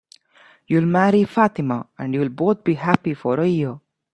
[0.65, 3.79] You'll marry Fatima, and you'll both be happy for a year.